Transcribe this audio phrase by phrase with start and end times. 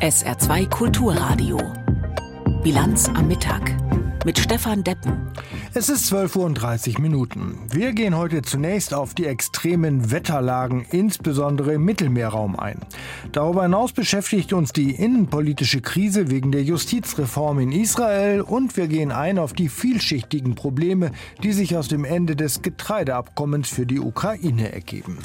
[0.00, 1.58] SR2 Kulturradio.
[2.62, 3.76] Bilanz am Mittag
[4.24, 5.30] mit Stefan Deppen.
[5.74, 7.58] Es ist 12.30 Uhr Minuten.
[7.70, 12.80] Wir gehen heute zunächst auf die extremen Wetterlagen, insbesondere im Mittelmeerraum ein.
[13.32, 19.12] Darüber hinaus beschäftigt uns die innenpolitische Krise wegen der Justizreform in Israel und wir gehen
[19.12, 21.12] ein auf die vielschichtigen Probleme,
[21.42, 25.18] die sich aus dem Ende des Getreideabkommens für die Ukraine ergeben.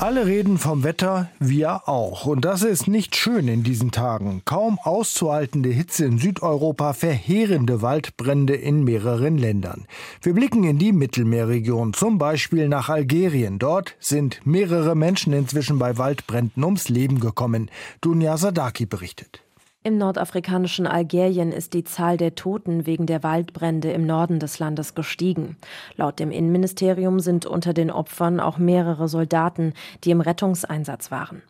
[0.00, 2.24] Alle reden vom Wetter, wir auch.
[2.24, 4.40] Und das ist nicht schön in diesen Tagen.
[4.46, 9.84] Kaum auszuhaltende Hitze in Südeuropa, verheerende Waldbrände in mehreren Ländern.
[10.22, 13.58] Wir blicken in die Mittelmeerregion, zum Beispiel nach Algerien.
[13.58, 17.70] Dort sind mehrere Menschen inzwischen bei Waldbränden ums Leben gekommen.
[18.00, 19.42] Dunja Sadaki berichtet.
[19.82, 24.94] Im nordafrikanischen Algerien ist die Zahl der Toten wegen der Waldbrände im Norden des Landes
[24.94, 25.56] gestiegen.
[25.96, 29.72] Laut dem Innenministerium sind unter den Opfern auch mehrere Soldaten,
[30.04, 31.40] die im Rettungseinsatz waren.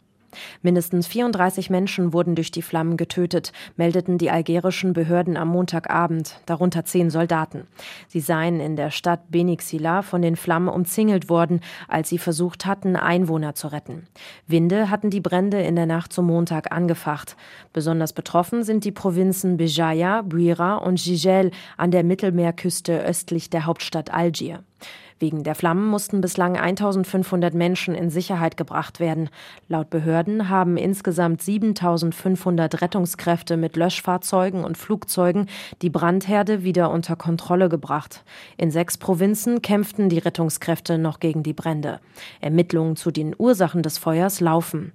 [0.62, 6.84] Mindestens 34 Menschen wurden durch die Flammen getötet, meldeten die algerischen Behörden am Montagabend, darunter
[6.84, 7.66] zehn Soldaten.
[8.08, 12.96] Sie seien in der Stadt Benixila von den Flammen umzingelt worden, als sie versucht hatten,
[12.96, 14.06] Einwohner zu retten.
[14.46, 17.36] Winde hatten die Brände in der Nacht zum Montag angefacht.
[17.72, 24.12] Besonders betroffen sind die Provinzen Béjaïa, Buira und Gigel an der Mittelmeerküste östlich der Hauptstadt
[24.12, 24.62] Algier.
[25.20, 29.28] Wegen der Flammen mussten bislang 1500 Menschen in Sicherheit gebracht werden.
[29.68, 35.46] Laut Behörden haben insgesamt 7500 Rettungskräfte mit Löschfahrzeugen und Flugzeugen
[35.82, 38.24] die Brandherde wieder unter Kontrolle gebracht.
[38.56, 42.00] In sechs Provinzen kämpften die Rettungskräfte noch gegen die Brände.
[42.40, 44.92] Ermittlungen zu den Ursachen des Feuers laufen.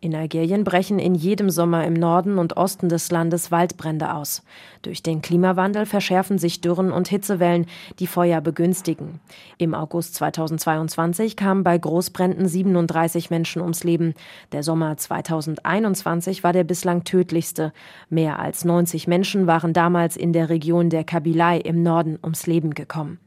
[0.00, 4.42] In Algerien brechen in jedem Sommer im Norden und Osten des Landes Waldbrände aus.
[4.82, 7.66] Durch den Klimawandel verschärfen sich Dürren und Hitzewellen,
[7.98, 9.20] die Feuer begünstigen.
[9.58, 14.14] Im August 2022 kamen bei Großbränden 37 Menschen ums Leben.
[14.52, 17.72] Der Sommer 2021 war der bislang tödlichste.
[18.10, 22.74] Mehr als 90 Menschen waren damals in der Region der Kabylei im Norden ums Leben
[22.74, 23.18] gekommen.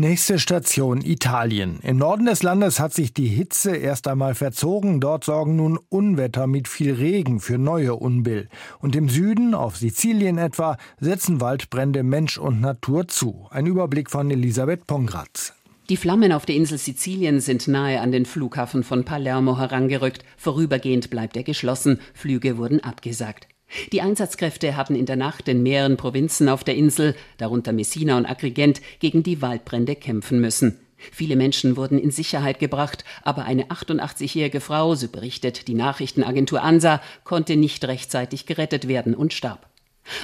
[0.00, 1.80] Nächste Station Italien.
[1.82, 5.00] Im Norden des Landes hat sich die Hitze erst einmal verzogen.
[5.00, 8.48] Dort sorgen nun Unwetter mit viel Regen für neue Unbill.
[8.78, 13.48] Und im Süden, auf Sizilien etwa, setzen Waldbrände Mensch und Natur zu.
[13.50, 15.52] Ein Überblick von Elisabeth Pongratz.
[15.88, 20.24] Die Flammen auf der Insel Sizilien sind nahe an den Flughafen von Palermo herangerückt.
[20.36, 21.98] Vorübergehend bleibt er geschlossen.
[22.14, 23.48] Flüge wurden abgesagt.
[23.92, 28.26] Die Einsatzkräfte hatten in der Nacht in mehreren Provinzen auf der Insel, darunter Messina und
[28.26, 30.80] Agrigent, gegen die Waldbrände kämpfen müssen.
[31.12, 37.00] Viele Menschen wurden in Sicherheit gebracht, aber eine 88-jährige Frau, so berichtet die Nachrichtenagentur ANSA,
[37.24, 39.68] konnte nicht rechtzeitig gerettet werden und starb.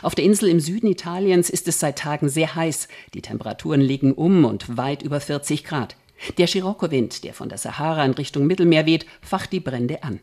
[0.02, 2.88] Auf der Insel im Süden Italiens ist es seit Tagen sehr heiß.
[3.12, 5.96] Die Temperaturen liegen um und weit über 40 Grad.
[6.38, 10.20] Der Scirocco-Wind, der von der Sahara in Richtung Mittelmeer weht, facht die Brände an.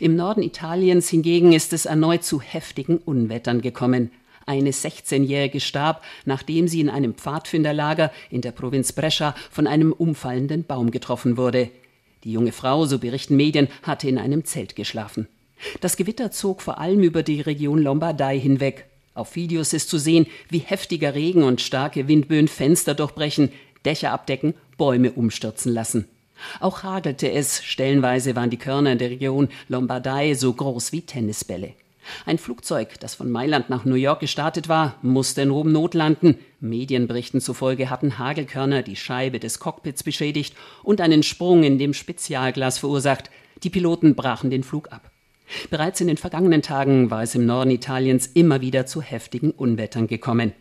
[0.00, 4.10] Im Norden Italiens hingegen ist es erneut zu heftigen Unwettern gekommen.
[4.46, 10.64] Eine 16-Jährige starb, nachdem sie in einem Pfadfinderlager in der Provinz Brescia von einem umfallenden
[10.64, 11.70] Baum getroffen wurde.
[12.24, 15.26] Die junge Frau, so berichten Medien, hatte in einem Zelt geschlafen.
[15.80, 18.86] Das Gewitter zog vor allem über die Region Lombardei hinweg.
[19.14, 23.50] Auf Videos ist zu sehen, wie heftiger Regen und starke Windböen Fenster durchbrechen,
[23.84, 26.06] Dächer abdecken, Bäume umstürzen lassen.
[26.60, 31.74] Auch hagelte es, stellenweise waren die Körner in der Region Lombardei so groß wie Tennisbälle.
[32.26, 36.38] Ein Flugzeug, das von Mailand nach New York gestartet war, musste in Rom notlanden.
[36.60, 42.78] Medienberichten zufolge hatten Hagelkörner die Scheibe des Cockpits beschädigt und einen Sprung in dem Spezialglas
[42.78, 43.30] verursacht.
[43.62, 45.10] Die Piloten brachen den Flug ab.
[45.70, 50.06] Bereits in den vergangenen Tagen war es im Norden Italiens immer wieder zu heftigen Unwettern
[50.06, 50.52] gekommen.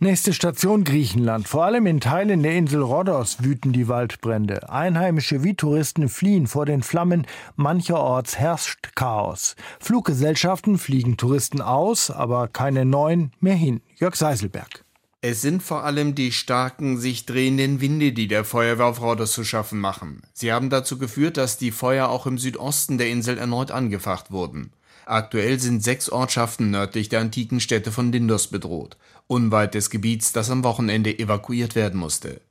[0.00, 1.48] Nächste Station Griechenland.
[1.48, 4.70] Vor allem in Teilen der Insel Rhodos wüten die Waldbrände.
[4.70, 7.26] Einheimische wie Touristen fliehen vor den Flammen.
[7.56, 9.56] Mancherorts herrscht Chaos.
[9.80, 13.80] Fluggesellschaften fliegen Touristen aus, aber keine neuen mehr hin.
[13.96, 14.84] Jörg Seiselberg.
[15.20, 19.42] Es sind vor allem die starken, sich drehenden Winde, die der Feuerwehr auf Rhodos zu
[19.42, 20.22] schaffen machen.
[20.32, 24.70] Sie haben dazu geführt, dass die Feuer auch im Südosten der Insel erneut angefacht wurden.
[25.08, 30.50] Aktuell sind sechs Ortschaften nördlich der antiken Städte von Lindos bedroht unweit des Gebiets, das
[30.50, 32.42] am Wochenende evakuiert werden musste.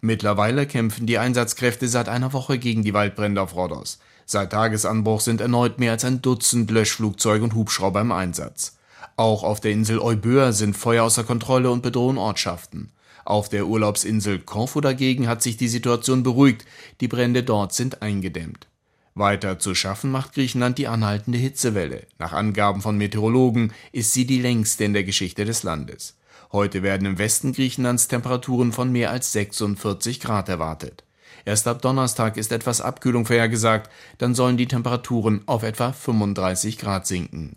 [0.00, 4.00] Mittlerweile kämpfen die Einsatzkräfte seit einer Woche gegen die Waldbrände auf Rhodos.
[4.26, 8.76] Seit Tagesanbruch sind erneut mehr als ein Dutzend Löschflugzeuge und Hubschrauber im Einsatz.
[9.16, 12.90] Auch auf der Insel Euböa sind Feuer außer Kontrolle und bedrohen Ortschaften.
[13.24, 16.64] Auf der Urlaubsinsel Korfu dagegen hat sich die Situation beruhigt,
[17.00, 18.69] die Brände dort sind eingedämmt.
[19.20, 22.08] Weiter zu schaffen macht Griechenland die anhaltende Hitzewelle.
[22.18, 26.16] Nach Angaben von Meteorologen ist sie die längste in der Geschichte des Landes.
[26.50, 31.04] Heute werden im Westen Griechenlands Temperaturen von mehr als 46 Grad erwartet.
[31.44, 37.06] Erst ab Donnerstag ist etwas Abkühlung vorhergesagt, dann sollen die Temperaturen auf etwa 35 Grad
[37.06, 37.56] sinken.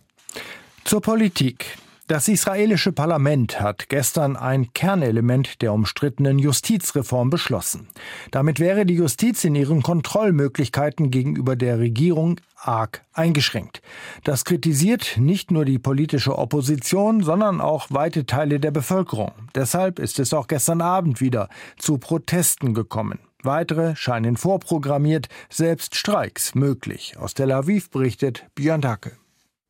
[0.83, 1.77] Zur Politik.
[2.07, 7.87] Das israelische Parlament hat gestern ein Kernelement der umstrittenen Justizreform beschlossen.
[8.29, 13.81] Damit wäre die Justiz in ihren Kontrollmöglichkeiten gegenüber der Regierung arg eingeschränkt.
[14.25, 19.31] Das kritisiert nicht nur die politische Opposition, sondern auch weite Teile der Bevölkerung.
[19.55, 21.47] Deshalb ist es auch gestern Abend wieder
[21.77, 23.19] zu Protesten gekommen.
[23.43, 27.15] Weitere scheinen vorprogrammiert, selbst Streiks möglich.
[27.17, 29.22] Aus Tel Aviv berichtet Björn Dacke.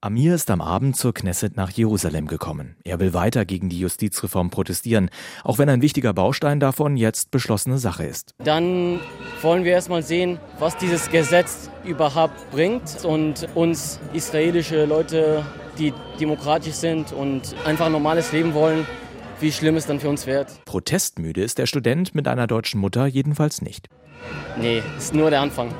[0.03, 2.75] Amir ist am Abend zur Knesset nach Jerusalem gekommen.
[2.83, 5.09] Er will weiter gegen die Justizreform protestieren,
[5.45, 8.35] auch wenn ein wichtiger Baustein davon jetzt beschlossene Sache ist.
[8.44, 9.00] Dann
[9.41, 15.45] wollen wir erstmal sehen, was dieses Gesetz überhaupt bringt und uns israelische Leute,
[15.79, 18.85] die demokratisch sind und einfach ein normales Leben wollen,
[19.39, 20.65] wie schlimm es dann für uns wird.
[20.65, 23.88] Protestmüde ist der Student mit einer deutschen Mutter jedenfalls nicht.
[24.59, 25.73] Nee, ist nur der Anfang.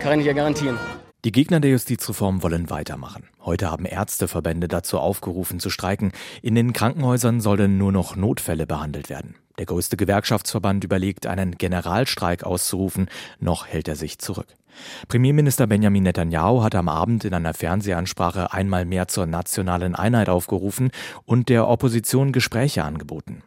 [0.00, 0.76] Kann ich ja garantieren.
[1.24, 3.24] Die Gegner der Justizreform wollen weitermachen.
[3.44, 6.12] Heute haben Ärzteverbände dazu aufgerufen zu streiken.
[6.42, 9.34] In den Krankenhäusern sollen nur noch Notfälle behandelt werden.
[9.58, 13.10] Der größte Gewerkschaftsverband überlegt, einen Generalstreik auszurufen.
[13.40, 14.46] Noch hält er sich zurück.
[15.08, 20.92] Premierminister Benjamin Netanyahu hat am Abend in einer Fernsehansprache einmal mehr zur nationalen Einheit aufgerufen
[21.24, 23.42] und der Opposition Gespräche angeboten.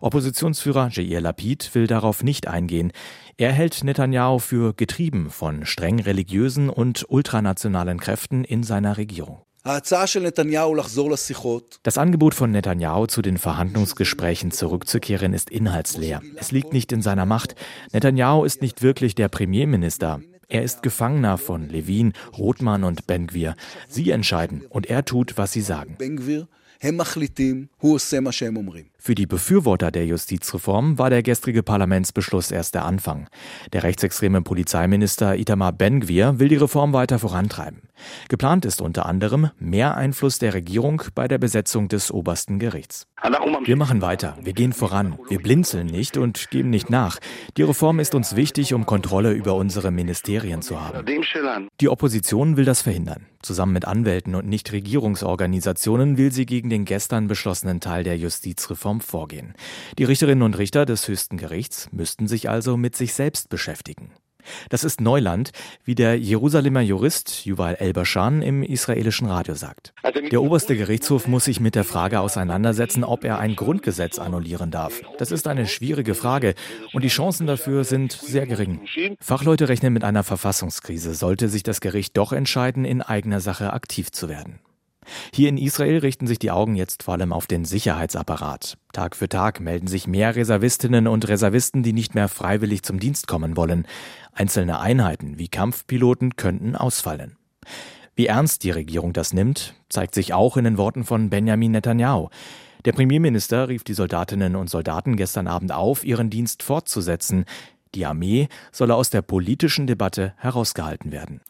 [0.00, 2.92] Oppositionsführer Jair Lapid will darauf nicht eingehen.
[3.36, 9.42] Er hält Netanyahu für getrieben von streng religiösen und ultranationalen Kräften in seiner Regierung.
[11.82, 16.22] Das Angebot von Netanyahu zu den Verhandlungsgesprächen zurückzukehren ist inhaltsleer.
[16.36, 17.54] Es liegt nicht in seiner Macht.
[17.92, 20.20] Netanyahu ist nicht wirklich der Premierminister.
[20.48, 23.54] Er ist Gefangener von Levin, Rothmann und Ben-Gvir.
[23.88, 25.96] Sie entscheiden und er tut, was sie sagen.
[29.02, 33.28] Für die Befürworter der Justizreform war der gestrige Parlamentsbeschluss erst der Anfang.
[33.72, 37.88] Der rechtsextreme Polizeiminister Itamar Ben-Gvir will die Reform weiter vorantreiben.
[38.28, 43.06] Geplant ist unter anderem mehr Einfluss der Regierung bei der Besetzung des obersten Gerichts.
[43.64, 47.18] Wir machen weiter, wir gehen voran, wir blinzeln nicht und geben nicht nach.
[47.56, 51.06] Die Reform ist uns wichtig, um Kontrolle über unsere Ministerien zu haben.
[51.80, 53.26] Die Opposition will das verhindern.
[53.42, 59.54] Zusammen mit Anwälten und Nichtregierungsorganisationen will sie gegen den gestern beschlossenen Teil der Justizreform vorgehen.
[59.96, 64.10] Die Richterinnen und Richter des höchsten Gerichts müssten sich also mit sich selbst beschäftigen.
[64.68, 65.52] Das ist Neuland,
[65.84, 69.92] wie der Jerusalemer Jurist Yuval Elbashan im israelischen Radio sagt.
[70.02, 74.70] Also der oberste Gerichtshof muss sich mit der Frage auseinandersetzen, ob er ein Grundgesetz annullieren
[74.70, 75.00] darf.
[75.18, 76.54] Das ist eine schwierige Frage
[76.92, 78.80] und die Chancen dafür sind sehr gering.
[79.20, 84.10] Fachleute rechnen mit einer Verfassungskrise, sollte sich das Gericht doch entscheiden, in eigener Sache aktiv
[84.10, 84.60] zu werden.
[85.32, 88.76] Hier in Israel richten sich die Augen jetzt vor allem auf den Sicherheitsapparat.
[88.92, 93.26] Tag für Tag melden sich mehr Reservistinnen und Reservisten, die nicht mehr freiwillig zum Dienst
[93.26, 93.86] kommen wollen.
[94.32, 97.36] Einzelne Einheiten wie Kampfpiloten könnten ausfallen.
[98.14, 102.28] Wie ernst die Regierung das nimmt, zeigt sich auch in den Worten von Benjamin Netanyahu.
[102.84, 107.44] Der Premierminister rief die Soldatinnen und Soldaten gestern Abend auf, ihren Dienst fortzusetzen.
[107.94, 111.40] Die Armee solle aus der politischen Debatte herausgehalten werden.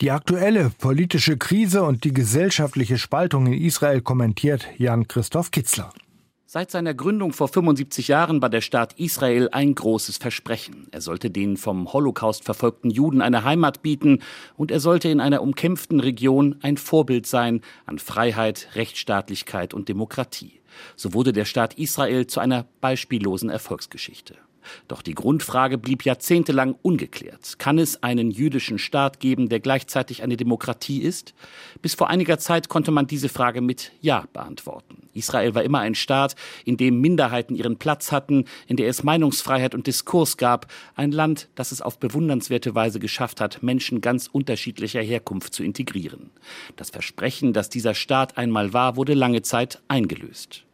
[0.00, 5.90] Die aktuelle politische Krise und die gesellschaftliche Spaltung in Israel kommentiert Jan-Christoph Kitzler.
[6.48, 10.86] Seit seiner Gründung vor 75 Jahren war der Staat Israel ein großes Versprechen.
[10.92, 14.20] Er sollte den vom Holocaust verfolgten Juden eine Heimat bieten
[14.56, 20.60] und er sollte in einer umkämpften Region ein Vorbild sein an Freiheit, Rechtsstaatlichkeit und Demokratie.
[20.94, 24.36] So wurde der Staat Israel zu einer beispiellosen Erfolgsgeschichte.
[24.88, 27.58] Doch die Grundfrage blieb jahrzehntelang ungeklärt.
[27.58, 31.34] Kann es einen jüdischen Staat geben, der gleichzeitig eine Demokratie ist?
[31.82, 35.08] Bis vor einiger Zeit konnte man diese Frage mit Ja beantworten.
[35.16, 39.74] Israel war immer ein Staat, in dem Minderheiten ihren Platz hatten, in der es Meinungsfreiheit
[39.74, 45.00] und Diskurs gab, ein Land, das es auf bewundernswerte Weise geschafft hat, Menschen ganz unterschiedlicher
[45.00, 46.30] Herkunft zu integrieren.
[46.76, 50.64] Das Versprechen, dass dieser Staat einmal war, wurde lange Zeit eingelöst.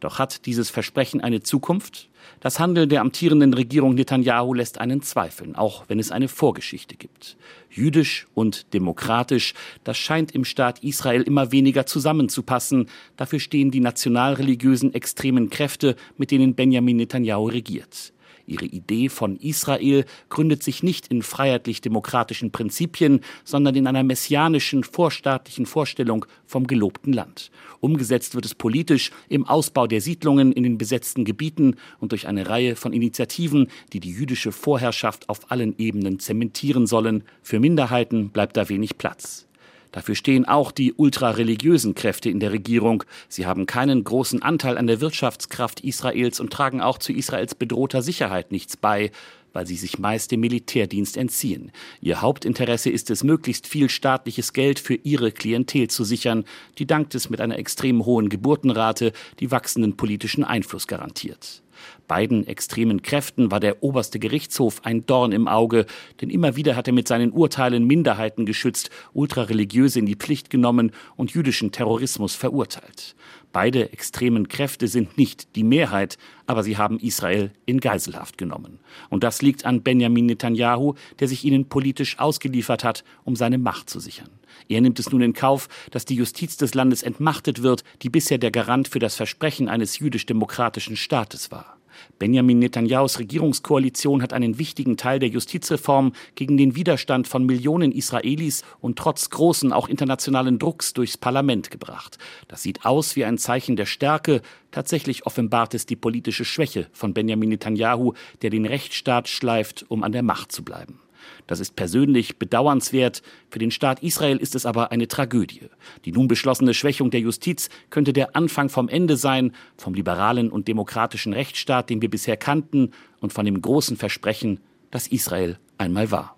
[0.00, 2.08] Doch hat dieses Versprechen eine Zukunft?
[2.40, 7.36] Das Handeln der amtierenden Regierung Netanyahu lässt einen zweifeln, auch wenn es eine Vorgeschichte gibt.
[7.70, 9.54] Jüdisch und demokratisch,
[9.84, 12.88] das scheint im Staat Israel immer weniger zusammenzupassen.
[13.16, 18.12] Dafür stehen die nationalreligiösen extremen Kräfte, mit denen Benjamin Netanyahu regiert.
[18.48, 25.66] Ihre Idee von Israel gründet sich nicht in freiheitlich-demokratischen Prinzipien, sondern in einer messianischen, vorstaatlichen
[25.66, 27.50] Vorstellung vom gelobten Land.
[27.80, 32.48] Umgesetzt wird es politisch im Ausbau der Siedlungen in den besetzten Gebieten und durch eine
[32.48, 37.24] Reihe von Initiativen, die die jüdische Vorherrschaft auf allen Ebenen zementieren sollen.
[37.42, 39.47] Für Minderheiten bleibt da wenig Platz.
[39.92, 43.04] Dafür stehen auch die ultrareligiösen Kräfte in der Regierung.
[43.28, 48.02] Sie haben keinen großen Anteil an der Wirtschaftskraft Israels und tragen auch zu Israels bedrohter
[48.02, 49.10] Sicherheit nichts bei,
[49.52, 51.72] weil sie sich meist dem Militärdienst entziehen.
[52.00, 56.44] Ihr Hauptinteresse ist es, möglichst viel staatliches Geld für ihre Klientel zu sichern,
[56.78, 61.62] die dank des mit einer extrem hohen Geburtenrate die wachsenden politischen Einfluss garantiert.
[62.08, 65.86] Beiden extremen Kräften war der oberste Gerichtshof ein Dorn im Auge,
[66.20, 70.90] denn immer wieder hat er mit seinen Urteilen Minderheiten geschützt, Ultrareligiöse in die Pflicht genommen
[71.16, 73.14] und jüdischen Terrorismus verurteilt.
[73.52, 78.80] Beide extremen Kräfte sind nicht die Mehrheit, aber sie haben Israel in Geiselhaft genommen.
[79.10, 83.88] Und das liegt an Benjamin Netanyahu, der sich ihnen politisch ausgeliefert hat, um seine Macht
[83.88, 84.30] zu sichern.
[84.68, 88.38] Er nimmt es nun in Kauf, dass die Justiz des Landes entmachtet wird, die bisher
[88.38, 91.77] der Garant für das Versprechen eines jüdisch-demokratischen Staates war.
[92.18, 98.62] Benjamin Netanyahus Regierungskoalition hat einen wichtigen Teil der Justizreform gegen den Widerstand von Millionen Israelis
[98.80, 102.18] und trotz großen, auch internationalen Drucks durchs Parlament gebracht.
[102.48, 104.42] Das sieht aus wie ein Zeichen der Stärke.
[104.70, 110.12] Tatsächlich offenbart es die politische Schwäche von Benjamin Netanyahu, der den Rechtsstaat schleift, um an
[110.12, 111.00] der Macht zu bleiben.
[111.46, 113.22] Das ist persönlich bedauernswert.
[113.50, 115.62] Für den Staat Israel ist es aber eine Tragödie.
[116.04, 120.68] Die nun beschlossene Schwächung der Justiz könnte der Anfang vom Ende sein, vom liberalen und
[120.68, 126.36] demokratischen Rechtsstaat, den wir bisher kannten, und von dem großen Versprechen, das Israel einmal war.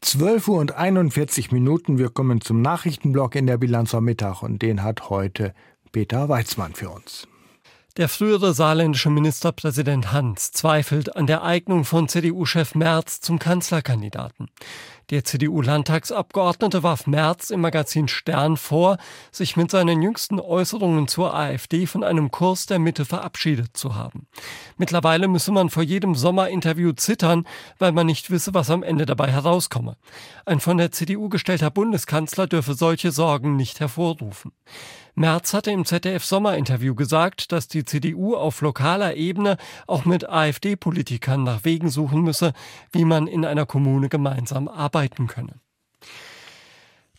[0.00, 1.98] 12 Uhr und 41 Minuten.
[1.98, 5.54] Wir kommen zum Nachrichtenblock in der Bilanz am Mittag und den hat heute
[5.92, 7.26] Peter Weizmann für uns.
[7.96, 14.50] Der frühere saarländische Ministerpräsident Hans zweifelt an der Eignung von CDU-Chef Merz zum Kanzlerkandidaten.
[15.10, 18.96] Der CDU-Landtagsabgeordnete warf Merz im Magazin Stern vor,
[19.30, 24.26] sich mit seinen jüngsten Äußerungen zur AfD von einem Kurs der Mitte verabschiedet zu haben.
[24.76, 27.46] Mittlerweile müsse man vor jedem Sommerinterview zittern,
[27.78, 29.96] weil man nicht wisse, was am Ende dabei herauskomme.
[30.46, 34.50] Ein von der CDU gestellter Bundeskanzler dürfe solche Sorgen nicht hervorrufen.
[35.16, 41.64] Merz hatte im ZDF-Sommerinterview gesagt, dass die CDU auf lokaler Ebene auch mit AfD-Politikern nach
[41.64, 42.52] Wegen suchen müsse,
[42.90, 45.60] wie man in einer Kommune gemeinsam arbeiten könne.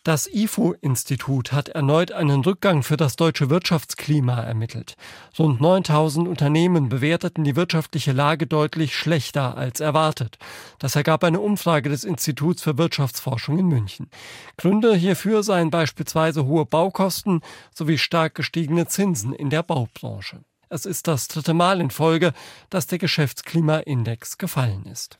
[0.06, 4.94] Das IFO-Institut hat erneut einen Rückgang für das deutsche Wirtschaftsklima ermittelt.
[5.36, 10.38] Rund 9000 Unternehmen bewerteten die wirtschaftliche Lage deutlich schlechter als erwartet.
[10.78, 14.08] Das ergab eine Umfrage des Instituts für Wirtschaftsforschung in München.
[14.56, 17.40] Gründe hierfür seien beispielsweise hohe Baukosten
[17.74, 20.38] sowie stark gestiegene Zinsen in der Baubranche.
[20.68, 22.32] Es ist das dritte Mal in Folge,
[22.70, 25.18] dass der Geschäftsklimaindex gefallen ist.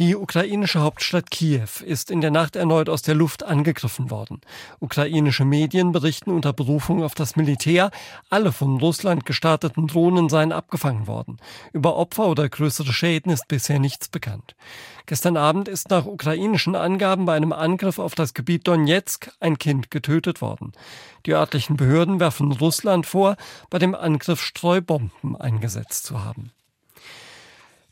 [0.00, 4.40] Die ukrainische Hauptstadt Kiew ist in der Nacht erneut aus der Luft angegriffen worden.
[4.78, 7.90] Ukrainische Medien berichten unter Berufung auf das Militär,
[8.30, 11.36] alle von Russland gestarteten Drohnen seien abgefangen worden.
[11.74, 14.56] Über Opfer oder größere Schäden ist bisher nichts bekannt.
[15.04, 19.90] Gestern Abend ist nach ukrainischen Angaben bei einem Angriff auf das Gebiet Donetsk ein Kind
[19.90, 20.72] getötet worden.
[21.26, 23.36] Die örtlichen Behörden werfen Russland vor,
[23.68, 26.52] bei dem Angriff Streubomben eingesetzt zu haben.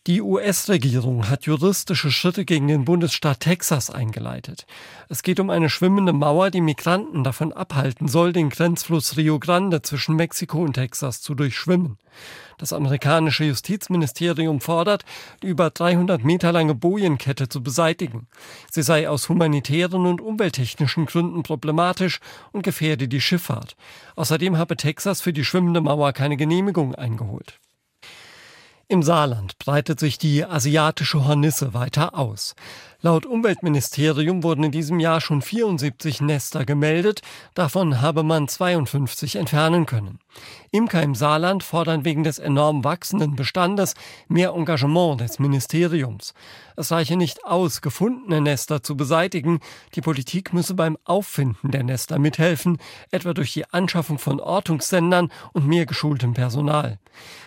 [0.08, 4.64] Die US-Regierung hat juristische Schritte gegen den Bundesstaat Texas eingeleitet.
[5.10, 9.82] Es geht um eine schwimmende Mauer, die Migranten davon abhalten soll, den Grenzfluss Rio Grande
[9.82, 11.98] zwischen Mexiko und Texas zu durchschwimmen.
[12.56, 15.04] Das amerikanische Justizministerium fordert,
[15.42, 18.28] die über 300 Meter lange Bojenkette zu beseitigen.
[18.70, 22.20] Sie sei aus humanitären und umwelttechnischen Gründen problematisch
[22.52, 23.76] und gefährde die Schifffahrt.
[24.16, 27.60] Außerdem habe Texas für die schwimmende Mauer keine Genehmigung eingeholt.
[28.90, 32.54] Im Saarland breitet sich die asiatische Hornisse weiter aus.
[33.02, 37.20] Laut Umweltministerium wurden in diesem Jahr schon 74 Nester gemeldet,
[37.52, 40.20] davon habe man 52 entfernen können.
[40.70, 43.94] Imker im Saarland fordern wegen des enorm wachsenden Bestandes
[44.26, 46.32] mehr Engagement des Ministeriums.
[46.80, 49.58] Es reiche nicht aus, gefundene Nester zu beseitigen,
[49.96, 52.78] die Politik müsse beim Auffinden der Nester mithelfen,
[53.10, 57.00] etwa durch die Anschaffung von Ortungssendern und mehr geschultem Personal.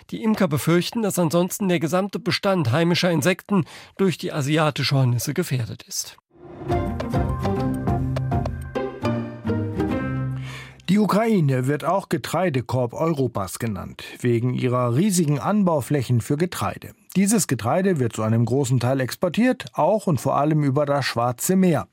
[0.10, 3.64] Die Imker befürchten, dass ansonsten der gesamte Bestand heimischer Insekten
[3.96, 6.18] durch die asiatische Hornisse gefährdet ist.
[10.90, 16.94] Die Ukraine wird auch Getreidekorb Europas genannt, wegen ihrer riesigen Anbauflächen für Getreide.
[17.18, 21.58] Dieses Getreide wird zu einem großen Teil exportiert, auch und vor allem über das Schwarze
[21.58, 21.90] Meer.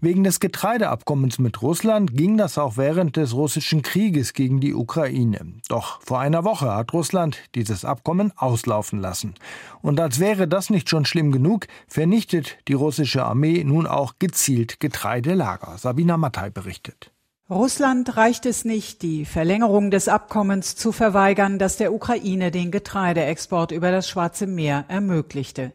[0.00, 5.54] Wegen des Getreideabkommens mit Russland ging das auch während des russischen Krieges gegen die Ukraine.
[5.68, 9.34] Doch vor einer Woche hat Russland dieses Abkommen auslaufen lassen.
[9.82, 14.80] Und als wäre das nicht schon schlimm genug, vernichtet die russische Armee nun auch gezielt
[14.80, 15.78] Getreidelager.
[15.78, 17.12] Sabina Mattei berichtet.
[17.48, 23.70] Russland reicht es nicht, die Verlängerung des Abkommens zu verweigern, das der Ukraine den Getreideexport
[23.70, 25.72] über das Schwarze Meer ermöglichte.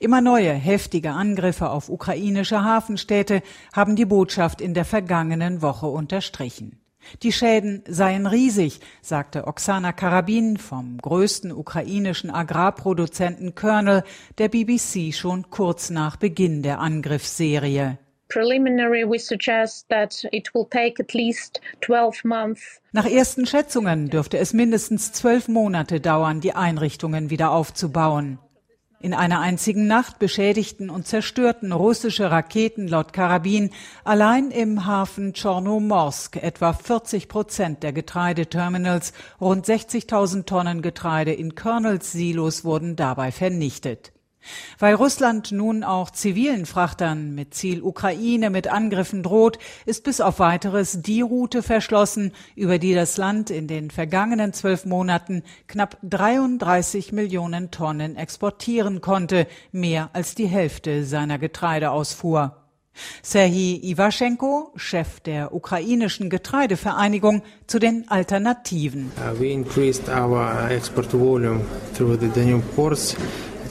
[0.00, 6.78] Immer neue heftige Angriffe auf ukrainische Hafenstädte haben die Botschaft in der vergangenen Woche unterstrichen.
[7.22, 14.04] Die Schäden seien riesig, sagte Oksana Karabin vom größten ukrainischen Agrarproduzenten Colonel
[14.36, 17.98] der BBC schon kurz nach Beginn der Angriffsserie.
[22.92, 28.38] Nach ersten Schätzungen dürfte es mindestens zwölf Monate dauern, die Einrichtungen wieder aufzubauen.
[29.04, 33.68] In einer einzigen Nacht beschädigten und zerstörten russische Raketen laut Karabin
[34.02, 39.12] allein im Hafen Chornomorsk etwa 40 Prozent der Getreideterminals.
[39.42, 44.13] Rund 60.000 Tonnen Getreide in Kernels-Silos wurden dabei vernichtet.
[44.78, 50.38] Weil Russland nun auch zivilen Frachtern mit Ziel Ukraine mit Angriffen droht, ist bis auf
[50.38, 57.12] weiteres die Route verschlossen, über die das Land in den vergangenen zwölf Monaten knapp 33
[57.12, 62.56] Millionen Tonnen exportieren konnte, mehr als die Hälfte seiner Getreideausfuhr.
[63.22, 69.10] Serhii Iwaschenko, Chef der ukrainischen Getreidevereinigung, zu den Alternativen.
[69.18, 69.40] Uh,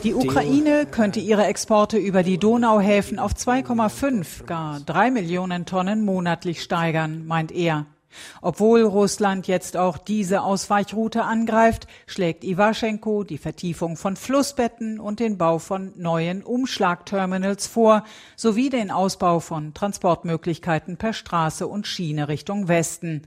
[0.03, 6.62] die Ukraine könnte ihre Exporte über die Donauhäfen auf 2,5, gar 3 Millionen Tonnen monatlich
[6.62, 7.86] steigern, meint er.
[8.41, 15.38] Obwohl Russland jetzt auch diese Ausweichroute angreift, schlägt Iwaschenko die Vertiefung von Flussbetten und den
[15.38, 18.03] Bau von neuen Umschlagterminals vor,
[18.36, 23.24] sowie den Ausbau von Transportmöglichkeiten per Straße und Schiene Richtung Westen.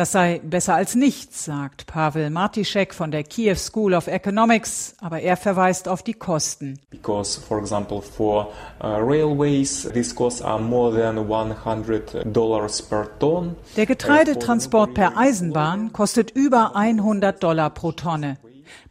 [0.00, 5.20] Das sei besser als nichts, sagt Pavel Martischek von der Kiew School of Economics, aber
[5.20, 6.80] er verweist auf die Kosten.
[6.88, 8.50] Because, for example, for
[8.82, 13.56] uh, railways, these costs are more than 100 dollars per ton.
[13.76, 18.38] Der Getreidetransport per Eisenbahn kostet über 100 Dollar pro Tonne.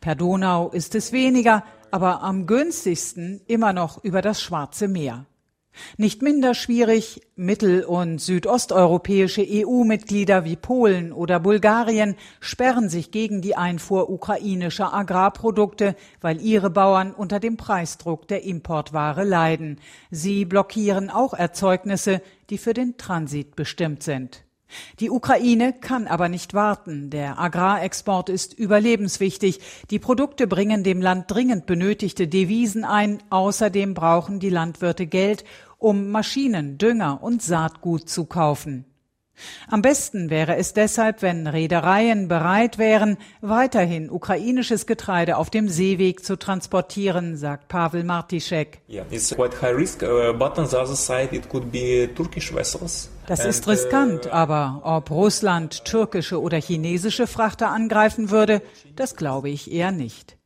[0.02, 5.26] Per Donau ist es weniger, aber am günstigsten immer noch über das Schwarze Meer.
[5.98, 13.56] Nicht minder schwierig, mittel- und südosteuropäische EU-Mitglieder wie Polen oder Bulgarien sperren sich gegen die
[13.56, 19.80] Einfuhr ukrainischer Agrarprodukte, weil ihre Bauern unter dem Preisdruck der Importware leiden.
[20.12, 24.44] Sie blockieren auch Erzeugnisse, die für den Transit bestimmt sind.
[25.00, 27.10] Die Ukraine kann aber nicht warten.
[27.10, 29.60] Der Agrarexport ist überlebenswichtig.
[29.90, 33.20] Die Produkte bringen dem Land dringend benötigte Devisen ein.
[33.30, 35.44] Außerdem brauchen die Landwirte Geld,
[35.80, 38.86] um Maschinen, Dünger und Saatgut zu kaufen.
[39.70, 46.26] Am besten wäre es deshalb, wenn Reedereien bereit wären, weiterhin ukrainisches Getreide auf dem Seeweg
[46.26, 48.82] zu transportieren, sagt Pavel Martischek.
[48.90, 49.02] Uh,
[53.28, 58.62] das ist riskant, uh, aber ob Russland türkische oder chinesische Frachter angreifen würde,
[58.96, 60.39] das glaube ich eher nicht.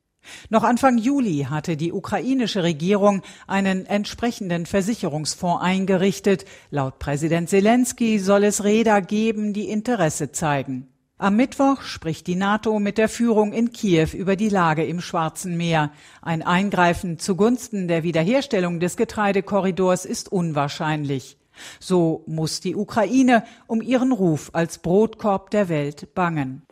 [0.50, 6.46] Noch Anfang Juli hatte die ukrainische Regierung einen entsprechenden Versicherungsfonds eingerichtet.
[6.70, 10.88] Laut Präsident Zelensky soll es Räder geben, die Interesse zeigen.
[11.18, 15.56] Am Mittwoch spricht die NATO mit der Führung in Kiew über die Lage im Schwarzen
[15.56, 15.92] Meer.
[16.22, 21.38] Ein Eingreifen zugunsten der Wiederherstellung des Getreidekorridors ist unwahrscheinlich.
[21.80, 26.64] So muss die Ukraine um ihren Ruf als Brotkorb der Welt bangen.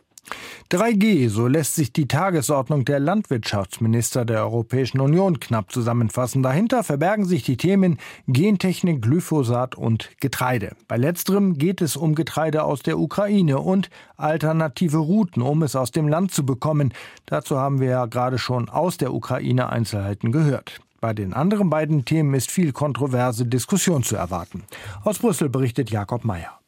[0.70, 6.42] 3G, so lässt sich die Tagesordnung der Landwirtschaftsminister der Europäischen Union knapp zusammenfassen.
[6.42, 10.74] Dahinter verbergen sich die Themen Gentechnik, Glyphosat und Getreide.
[10.88, 15.90] Bei letzterem geht es um Getreide aus der Ukraine und alternative Routen, um es aus
[15.90, 16.94] dem Land zu bekommen.
[17.26, 20.80] Dazu haben wir ja gerade schon aus der Ukraine Einzelheiten gehört.
[21.02, 24.62] Bei den anderen beiden Themen ist viel kontroverse Diskussion zu erwarten.
[25.02, 26.61] Aus Brüssel berichtet Jakob Mayer.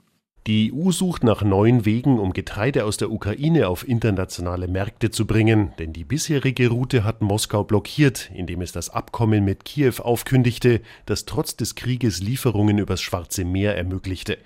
[0.46, 5.26] Die EU sucht nach neuen Wegen, um Getreide aus der Ukraine auf internationale Märkte zu
[5.26, 10.82] bringen, denn die bisherige Route hat Moskau blockiert, indem es das Abkommen mit Kiew aufkündigte,
[11.06, 14.36] das trotz des Krieges Lieferungen übers Schwarze Meer ermöglichte.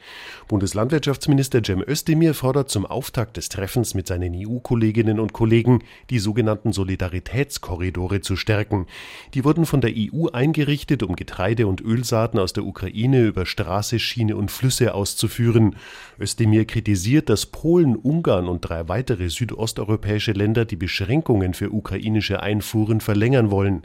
[0.47, 6.73] Bundeslandwirtschaftsminister Cem Özdemir fordert zum Auftakt des Treffens mit seinen EU-Kolleginnen und Kollegen, die sogenannten
[6.73, 8.87] Solidaritätskorridore zu stärken.
[9.35, 13.99] Die wurden von der EU eingerichtet, um Getreide und Ölsaaten aus der Ukraine über Straße,
[13.99, 15.75] Schiene und Flüsse auszuführen.
[16.21, 23.01] Özdemir kritisiert, dass Polen, Ungarn und drei weitere südosteuropäische Länder die Beschränkungen für ukrainische Einfuhren
[23.01, 23.83] verlängern wollen.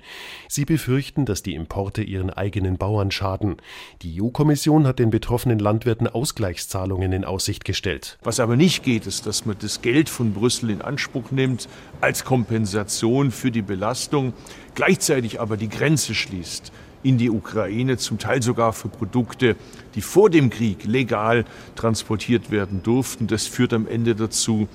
[0.48, 3.58] Sie befürchten, dass die Importe ihren eigenen Bauern schaden.
[4.02, 8.18] Die EU-Kommission hat den betroffenen Landwirten Ausgleichszahlungen in Aussicht gestellt.
[8.24, 11.68] Was aber nicht geht, ist, dass man das Geld von Brüssel in Anspruch nimmt
[12.02, 14.34] als Kompensation für die Belastung,
[14.76, 16.72] gleichzeitig aber die Grenze schließt
[17.04, 19.56] in die Ukraine, zum Teil sogar für Produkte,
[19.96, 23.28] die vor dem Krieg legal transportiert werden durften.
[23.28, 24.68] Das führt am Ende dazu,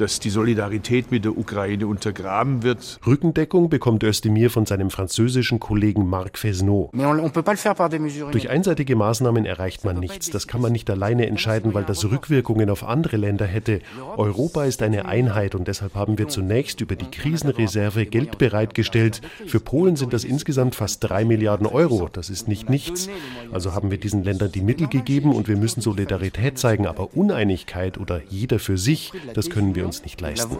[0.00, 2.98] dass die Solidarität mit der Ukraine untergraben wird.
[3.06, 6.90] Rückendeckung bekommt Özdemir von seinem französischen Kollegen Marc Fesneau.
[8.32, 10.30] Durch einseitige Maßnahmen erreicht man nichts.
[10.30, 13.80] Das kann man nicht alleine entscheiden, weil das Rückwirkungen auf andere Länder hätte.
[14.16, 19.20] Europa ist eine Einheit und deshalb haben wir zunächst über die Krisenreserve Geld bereitgestellt.
[19.46, 22.08] Für Polen sind das insgesamt fast drei Milliarden Euro.
[22.12, 23.08] Das ist nicht nichts.
[23.52, 27.98] Also haben wir diesen Ländern die Mittel gegeben und wir müssen Solidarität zeigen, aber Uneinigkeit
[27.98, 30.56] oder jeder für sich, das können wir uns nicht leisten.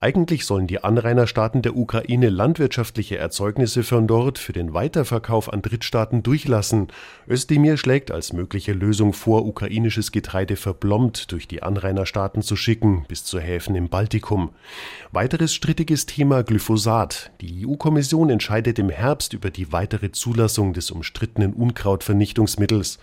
[0.00, 6.22] Eigentlich sollen die Anrainerstaaten der Ukraine landwirtschaftliche Erzeugnisse von dort für den Weiterverkauf an Drittstaaten
[6.22, 6.88] durchlassen.
[7.28, 13.24] Özdemir schlägt als mögliche Lösung vor, ukrainisches Getreide verblombt durch die Anrainerstaaten zu schicken, bis
[13.24, 14.50] zu Häfen im Baltikum.
[15.12, 17.30] Weiteres strittiges Thema Glyphosat.
[17.40, 22.98] Die EU-Kommission entscheidet im Herbst über die weitere Zulassung des umstrittenen Unkrautvernichtungsmittels.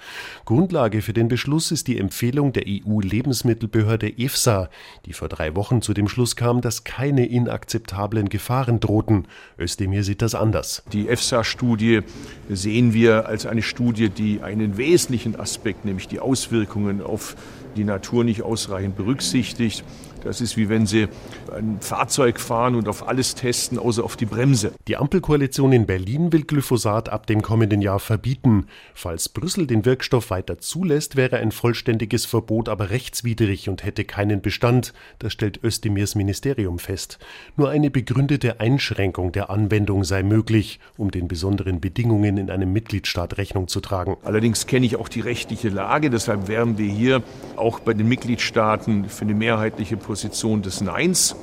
[0.45, 4.69] Grundlage für den Beschluss ist die Empfehlung der EU-Lebensmittelbehörde EFSA,
[5.05, 9.27] die vor drei Wochen zu dem Schluss kam, dass keine inakzeptablen Gefahren drohten.
[9.57, 10.83] Özdemir sieht das anders.
[10.91, 12.01] Die EFSA-Studie
[12.49, 17.35] sehen wir als eine Studie, die einen wesentlichen Aspekt, nämlich die Auswirkungen auf
[17.75, 19.83] die Natur nicht ausreichend berücksichtigt.
[20.23, 21.07] Das ist wie wenn Sie
[21.55, 24.73] ein Fahrzeug fahren und auf alles testen, außer auf die Bremse.
[24.87, 28.67] Die Ampelkoalition in Berlin will Glyphosat ab dem kommenden Jahr verbieten.
[28.93, 34.41] Falls Brüssel den Wirkstoff weiter zulässt, wäre ein vollständiges Verbot aber rechtswidrig und hätte keinen
[34.41, 34.93] Bestand.
[35.19, 37.19] Das stellt Özdemirs Ministerium fest.
[37.55, 43.37] Nur eine begründete Einschränkung der Anwendung sei möglich, um den besonderen Bedingungen in einem Mitgliedstaat
[43.37, 44.17] Rechnung zu tragen.
[44.23, 47.23] Allerdings kenne ich auch die rechtliche Lage, deshalb wären wir hier
[47.55, 51.35] auch bei den Mitgliedstaaten für eine mehrheitliche Position des Neins.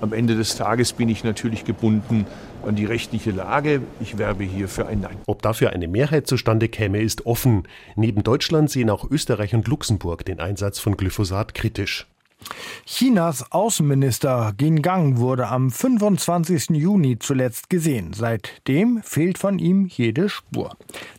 [0.00, 2.24] Am Ende des Tages bin ich natürlich gebunden
[2.66, 3.82] an die rechtliche Lage.
[4.00, 5.18] Ich werbe hier für ein Nein.
[5.26, 7.68] Ob dafür eine Mehrheit zustande käme, ist offen.
[7.96, 12.06] Neben Deutschland sehen auch Österreich und Luxemburg den Einsatz von Glyphosat kritisch.
[12.85, 16.69] Chinas Außenminister Qin Gang wurde am 25.
[16.71, 18.13] Juni zuletzt gesehen.
[18.13, 20.75] Seitdem fehlt von ihm jede Spur.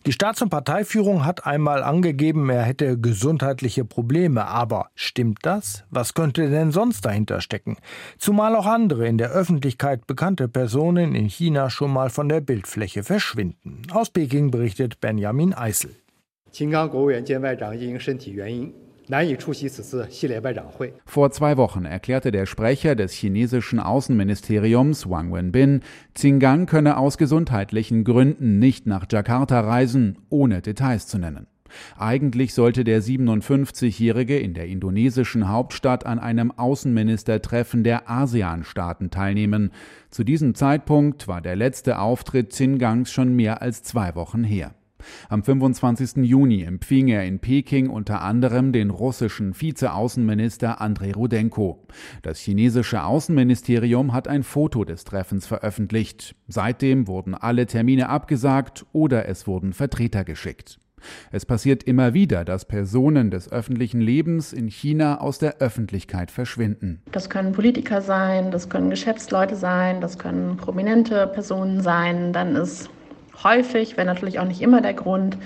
[0.07, 4.47] Die Staats- und Parteiführung hat einmal angegeben, er hätte gesundheitliche Probleme.
[4.47, 5.85] Aber stimmt das?
[5.91, 7.77] Was könnte denn sonst dahinter stecken?
[8.19, 13.05] Zumal auch andere in der Öffentlichkeit bekannte Personen in China schon mal von der Bildfläche
[13.05, 13.83] verschwinden.
[13.93, 15.95] Aus Peking berichtet Benjamin Eisel.
[16.53, 18.75] 秦刚国务院兼外长因身体原因
[21.06, 25.82] vor zwei Wochen erklärte der Sprecher des chinesischen Außenministeriums Wang Wenbin,
[26.14, 31.48] Xingang könne aus gesundheitlichen Gründen nicht nach Jakarta reisen, ohne Details zu nennen.
[31.98, 39.72] Eigentlich sollte der 57-Jährige in der indonesischen Hauptstadt an einem Außenministertreffen der ASEAN-Staaten teilnehmen.
[40.10, 44.74] Zu diesem Zeitpunkt war der letzte Auftritt Xingangs schon mehr als zwei Wochen her.
[45.30, 46.24] Am 25.
[46.24, 51.86] Juni empfing er in Peking unter anderem den russischen Vizeaußenminister Andrei Rudenko.
[52.22, 56.36] Das chinesische Außenministerium hat ein Foto des Treffens veröffentlicht.
[56.48, 60.80] Seitdem wurden alle Termine abgesagt oder es wurden Vertreter geschickt.
[61.32, 67.02] Es passiert immer wieder, dass Personen des öffentlichen Lebens in China aus der Öffentlichkeit verschwinden.
[67.12, 72.34] Das können Politiker sein, das können Geschäftsleute sein, das können prominente Personen sein.
[72.34, 72.90] Dann ist
[73.44, 75.38] häufig, wenn natürlich auch nicht immer der Grund,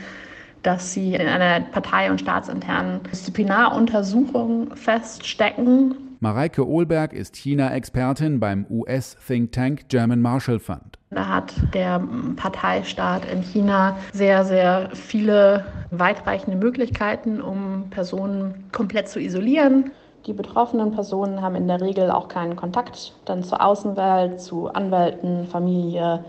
[0.64, 5.96] dass sie in einer partei- und staatsinternen Disziplinaruntersuchung feststecken.
[6.20, 11.00] Mareike Ohlberg ist China-Expertin beim US-Think Tank German Marshall Fund.
[11.12, 12.04] Da hat der
[12.36, 19.92] Parteistaat in China sehr, sehr viele weitreichende Möglichkeiten, um Personen komplett zu isolieren.
[20.26, 25.48] Die betroffenen Personen haben in der Regel auch keinen Kontakt dann zur Außenwelt, zu Anwälten,
[25.48, 26.26] Familie,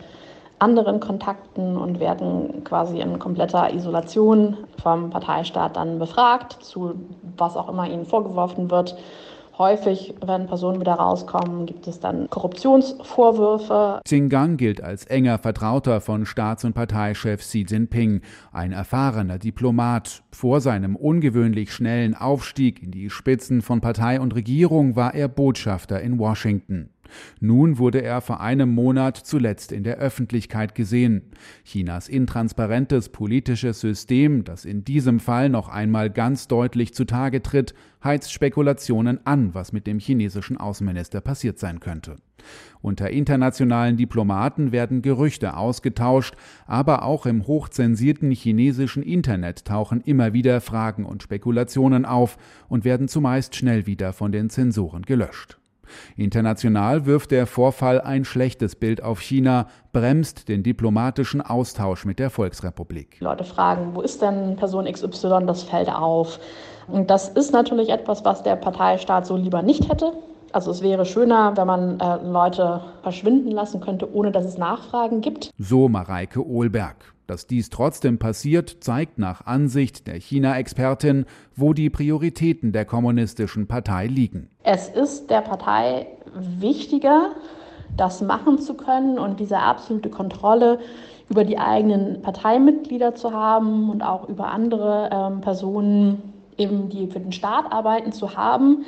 [0.60, 6.94] anderen Kontakten und werden quasi in kompletter Isolation vom Parteistaat dann befragt, zu
[7.36, 8.96] was auch immer ihnen vorgeworfen wird.
[9.60, 14.00] Häufig, wenn Personen wieder rauskommen, gibt es dann Korruptionsvorwürfe.
[14.04, 20.22] Xingang gilt als enger Vertrauter von Staats- und Parteichef Xi Jinping, ein erfahrener Diplomat.
[20.32, 26.00] Vor seinem ungewöhnlich schnellen Aufstieg in die Spitzen von Partei und Regierung war er Botschafter
[26.00, 26.88] in Washington.
[27.40, 31.22] Nun wurde er vor einem Monat zuletzt in der Öffentlichkeit gesehen.
[31.64, 38.32] Chinas intransparentes politisches System, das in diesem Fall noch einmal ganz deutlich zutage tritt, heizt
[38.32, 42.16] Spekulationen an, was mit dem chinesischen Außenminister passiert sein könnte.
[42.80, 46.34] Unter internationalen Diplomaten werden Gerüchte ausgetauscht,
[46.66, 53.08] aber auch im hochzensierten chinesischen Internet tauchen immer wieder Fragen und Spekulationen auf und werden
[53.08, 55.59] zumeist schnell wieder von den Zensoren gelöscht.
[56.16, 62.30] International wirft der Vorfall ein schlechtes Bild auf China, bremst den diplomatischen Austausch mit der
[62.30, 63.16] Volksrepublik.
[63.18, 66.38] Die Leute fragen, wo ist denn Person XY, das fällt auf.
[66.88, 70.12] Und das ist natürlich etwas, was der Parteistaat so lieber nicht hätte.
[70.52, 75.20] Also es wäre schöner, wenn man äh, Leute verschwinden lassen könnte, ohne dass es Nachfragen
[75.20, 75.50] gibt.
[75.58, 76.96] So Mareike Ohlberg.
[77.30, 84.08] Dass dies trotzdem passiert, zeigt nach Ansicht der China-Expertin, wo die Prioritäten der kommunistischen Partei
[84.08, 84.50] liegen.
[84.64, 87.36] Es ist der Partei wichtiger,
[87.96, 90.80] das machen zu können und diese absolute Kontrolle
[91.28, 97.20] über die eigenen Parteimitglieder zu haben und auch über andere ähm, Personen, eben die für
[97.20, 98.84] den Staat arbeiten, zu haben,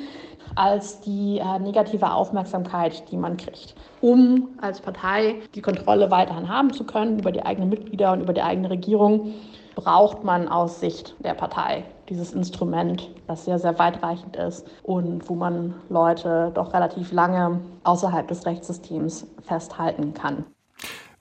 [0.55, 3.75] als die äh, negative Aufmerksamkeit, die man kriegt.
[4.01, 8.33] Um als Partei die Kontrolle weiterhin haben zu können über die eigenen Mitglieder und über
[8.33, 9.33] die eigene Regierung,
[9.75, 15.35] braucht man aus Sicht der Partei dieses Instrument, das sehr, sehr weitreichend ist und wo
[15.35, 20.45] man Leute doch relativ lange außerhalb des Rechtssystems festhalten kann.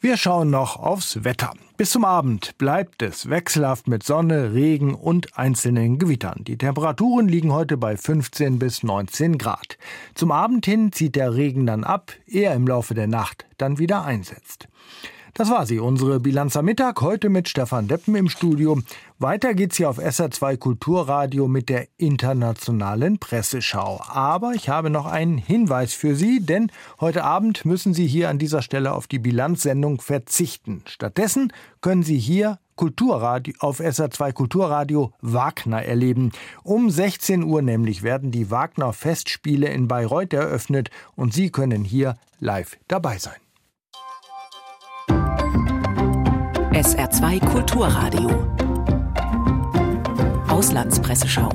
[0.03, 1.53] Wir schauen noch aufs Wetter.
[1.77, 6.43] Bis zum Abend bleibt es wechselhaft mit Sonne, Regen und einzelnen Gewittern.
[6.43, 9.79] Die Temperaturen liegen heute bei 15 bis 19 Grad.
[10.17, 14.05] Zum Abend hin zieht der Regen dann ab, eher im Laufe der Nacht dann wieder
[14.05, 14.67] einsetzt.
[15.35, 18.79] Das war sie, unsere Bilanz am Mittag, heute mit Stefan Deppen im Studio.
[19.19, 24.03] Weiter geht's hier auf SR2 Kulturradio mit der internationalen Presseschau.
[24.07, 28.39] Aber ich habe noch einen Hinweis für Sie, denn heute Abend müssen Sie hier an
[28.39, 30.83] dieser Stelle auf die Bilanzsendung verzichten.
[30.85, 36.33] Stattdessen können Sie hier Kulturradio, auf SR2 Kulturradio Wagner erleben.
[36.63, 42.19] Um 16 Uhr nämlich werden die Wagner Festspiele in Bayreuth eröffnet und Sie können hier
[42.39, 43.41] live dabei sein.
[46.73, 48.31] SR2 Kulturradio.
[50.49, 51.51] Auslandspresseschau.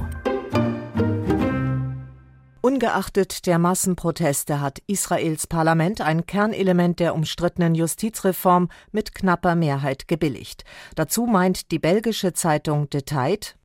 [2.62, 10.66] Ungeachtet der Massenproteste hat Israels Parlament ein Kernelement der umstrittenen Justizreform mit knapper Mehrheit gebilligt.
[10.94, 13.56] Dazu meint die belgische Zeitung Tide,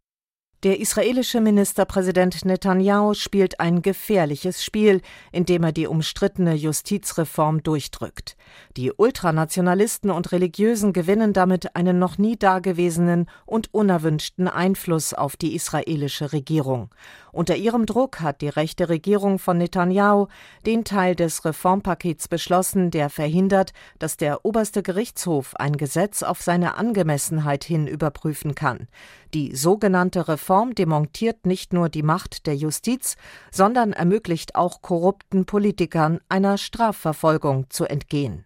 [0.63, 5.01] der israelische Ministerpräsident Netanyahu spielt ein gefährliches Spiel,
[5.33, 8.37] indem er die umstrittene Justizreform durchdrückt.
[8.77, 15.57] Die Ultranationalisten und Religiösen gewinnen damit einen noch nie dagewesenen und unerwünschten Einfluss auf die
[15.57, 16.91] israelische Regierung.
[17.35, 20.27] Unter ihrem Druck hat die rechte Regierung von Netanyahu
[20.67, 26.77] den Teil des Reformpakets beschlossen, der verhindert, dass der oberste Gerichtshof ein Gesetz auf seine
[26.77, 28.87] Angemessenheit hin überprüfen kann.
[29.33, 33.17] Die sogenannte Reform demontiert nicht nur die Macht der Justiz,
[33.51, 38.45] sondern ermöglicht auch korrupten Politikern einer Strafverfolgung zu entgehen.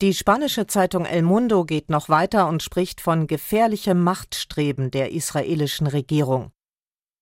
[0.00, 5.88] Die spanische Zeitung El Mundo geht noch weiter und spricht von gefährlichem Machtstreben der israelischen
[5.88, 6.52] Regierung.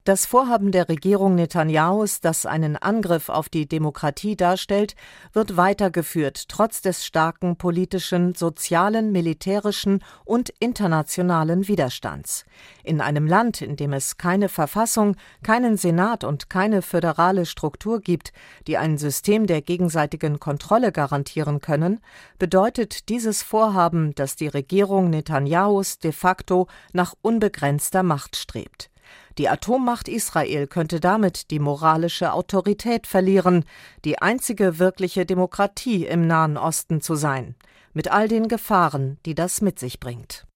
[0.04, 4.94] Das Vorhaben der Regierung Netanyahus, das einen Angriff auf die Demokratie darstellt,
[5.34, 12.46] wird weitergeführt, trotz des starken politischen, sozialen, militärischen und internationalen Widerstands.
[12.84, 18.32] In einem Land, in dem es keine Verfassung, keinen Senat und keine föderale Struktur gibt,
[18.66, 22.00] die ein System der gegenseitigen Kontrolle garantieren können,
[22.38, 28.90] bedeutet dieses Vorhaben, dass die Regierung Netanyahus de facto nach unbegrenzter Macht strebt.
[29.38, 33.64] Die Atommacht Israel könnte damit die moralische Autorität verlieren,
[34.05, 37.55] die einzige wirkliche Demokratie im Nahen Osten zu sein,
[37.92, 40.47] mit all den Gefahren, die das mit sich bringt.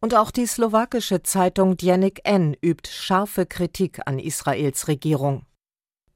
[0.00, 5.46] Und auch die slowakische Zeitung Djenik N übt scharfe Kritik an Israels Regierung.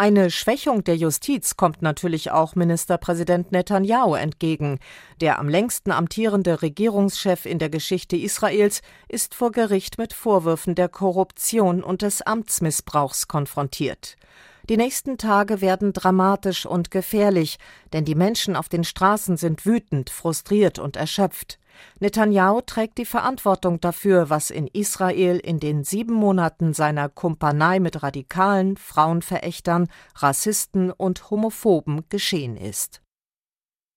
[0.01, 4.79] Eine Schwächung der Justiz kommt natürlich auch Ministerpräsident Netanyahu entgegen.
[5.21, 10.89] Der am längsten amtierende Regierungschef in der Geschichte Israels ist vor Gericht mit Vorwürfen der
[10.89, 14.17] Korruption und des Amtsmissbrauchs konfrontiert.
[14.71, 17.59] Die nächsten Tage werden dramatisch und gefährlich,
[17.93, 21.60] denn die Menschen auf den Straßen sind wütend, frustriert und erschöpft.
[22.01, 28.03] Netanyahu trägt die Verantwortung dafür, was in Israel in den sieben Monaten seiner Kumpanei mit
[28.03, 33.03] Radikalen, Frauenverächtern, Rassisten und Homophoben geschehen ist.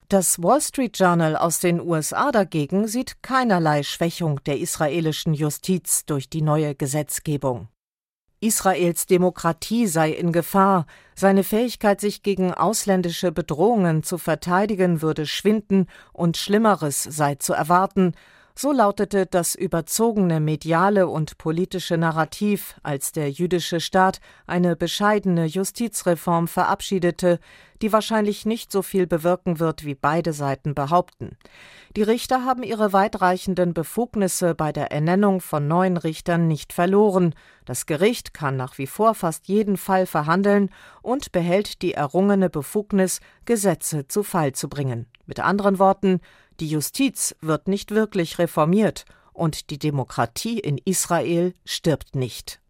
[0.10, 6.30] Das Wall Street Journal aus den USA dagegen sieht keinerlei Schwächung der israelischen Justiz durch
[6.30, 7.70] die neue Gesetzgebung.
[8.44, 15.88] Israels Demokratie sei in Gefahr, seine Fähigkeit, sich gegen ausländische Bedrohungen zu verteidigen, würde schwinden
[16.12, 18.14] und Schlimmeres sei zu erwarten,
[18.56, 26.48] so lautete das überzogene mediale und politische Narrativ, als der jüdische Staat eine bescheidene Justizreform
[26.48, 27.40] verabschiedete,
[27.82, 31.36] die wahrscheinlich nicht so viel bewirken wird, wie beide Seiten behaupten.
[31.98, 37.34] Die Richter haben ihre weitreichenden Befugnisse bei der Ernennung von neuen Richtern nicht verloren.
[37.66, 40.70] Das Gericht kann nach wie vor fast jeden Fall verhandeln
[41.02, 45.08] und behält die errungene Befugnis, Gesetze zu Fall zu bringen.
[45.26, 46.22] Mit anderen Worten,
[46.60, 52.62] die Justiz wird nicht wirklich reformiert und die Demokratie in Israel stirbt nicht.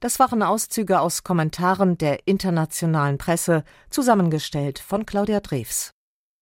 [0.00, 5.92] Das waren Auszüge aus Kommentaren der internationalen Presse, zusammengestellt von Claudia Drews.